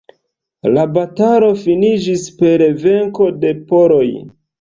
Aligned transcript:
La 0.77 0.85
batalo 0.93 1.49
finiĝis 1.63 2.23
per 2.39 2.63
venko 2.87 3.29
de 3.45 3.53
poloj. 3.73 4.09